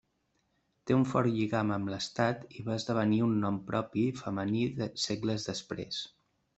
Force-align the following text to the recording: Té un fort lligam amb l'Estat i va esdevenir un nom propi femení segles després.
Té 0.89 0.95
un 0.99 1.05
fort 1.11 1.29
lligam 1.35 1.75
amb 1.75 1.91
l'Estat 1.95 2.57
i 2.61 2.65
va 2.71 2.75
esdevenir 2.79 3.23
un 3.29 3.39
nom 3.47 3.63
propi 3.71 4.09
femení 4.27 4.67
segles 5.09 5.51
després. 5.55 6.07